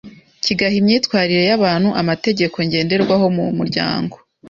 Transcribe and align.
kigaha 0.43 0.75
imyitwarire 0.81 1.43
y’abantu 1.49 1.89
amategeko 2.01 2.55
ngenderwaho 2.67 3.25
mu 3.35 3.45
muryango. 3.57 4.15